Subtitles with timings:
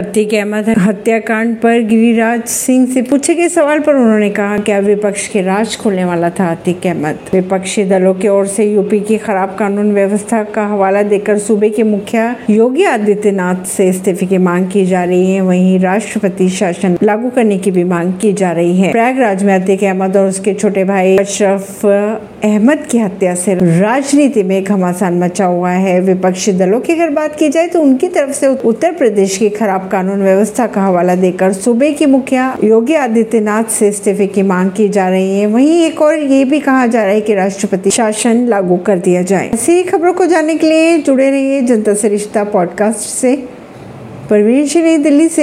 [0.00, 5.26] अतीक अहमद हत्याकांड पर गिरिराज सिंह से पूछे गए सवाल पर उन्होंने कहा क्या विपक्ष
[5.28, 9.54] के राज खोलने वाला था अतीक अहमद। विपक्षी दलों की ओर से यूपी की खराब
[9.58, 14.84] कानून व्यवस्था का हवाला देकर सूबे के मुखिया योगी आदित्यनाथ से इस्तीफे की मांग की
[14.86, 18.92] जा रही है। वहीं राष्ट्रपति शासन लागू करने की भी मांग की जा रही है।
[18.92, 24.62] प्रयागराज में अतीक अहमद और उसके छोटे भाई अशरफ अहमद की हत्या से राजनीति में
[24.64, 28.46] घमासान मचा हुआ है। विपक्षी दलों की अगर बात की जाए तो उनकी तरफ़ से
[28.64, 33.88] उत्तर प्रदेश की खराब कानून व्यवस्था का हवाला देकर सूबे की मुखिया योगी आदित्यनाथ से
[33.88, 37.12] इस्तीफे की मांग की जा रही है। वहीं एक और ये भी कहा जा रहा
[37.12, 41.30] है कि राष्ट्रपति शासन लागू कर दिया जाए। ऐसी खबरों को जानने के लिए जुड़े
[41.30, 43.36] रहिए जनता से रिश्ता पॉडकास्ट से।
[44.30, 45.38] परवीन श्री दिल्ली से।